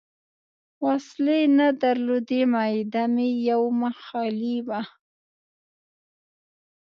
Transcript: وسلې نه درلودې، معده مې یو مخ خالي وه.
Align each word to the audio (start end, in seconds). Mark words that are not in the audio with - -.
وسلې 0.85 1.41
نه 1.57 1.67
درلودې، 1.83 2.41
معده 2.53 3.03
مې 3.13 3.27
یو 3.49 3.61
مخ 3.79 3.95
خالي 4.07 4.57
وه. 4.67 4.81